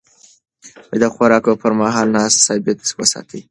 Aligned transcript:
د 1.01 1.03
خوراک 1.13 1.45
پر 1.61 1.71
مهال 1.79 2.07
ناسته 2.15 2.41
ثابته 2.47 2.83
وساتئ. 2.99 3.41